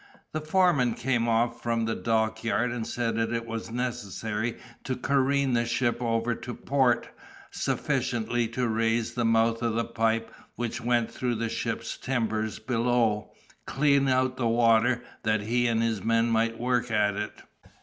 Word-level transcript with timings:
The 0.31 0.41
foreman 0.41 0.95
came 0.95 1.27
off 1.27 1.61
from 1.61 1.85
the 1.85 1.93
dockyard, 1.93 2.71
and 2.71 2.87
said 2.87 3.17
that 3.17 3.31
it 3.31 3.45
was 3.45 3.69
necessary 3.69 4.57
to 4.83 4.95
careen 4.95 5.53
the 5.53 5.63
ship 5.63 6.01
over 6.01 6.33
to 6.33 6.55
port, 6.55 7.07
sufficiently 7.51 8.47
to 8.47 8.67
raise 8.67 9.13
the 9.13 9.25
mouth 9.25 9.61
of 9.61 9.75
the 9.75 9.85
pipe, 9.85 10.33
which 10.55 10.81
went 10.81 11.11
through 11.11 11.35
the 11.35 11.49
ship's 11.49 11.97
timbers 11.97 12.57
below, 12.57 13.31
clean 13.67 14.07
out 14.09 14.25
of 14.31 14.35
the 14.37 14.47
water, 14.47 15.03
that 15.21 15.41
he 15.41 15.67
and 15.67 15.83
his 15.83 16.03
men 16.03 16.31
might 16.31 16.59
work 16.59 16.89
at 16.89 17.15
it. 17.15 17.33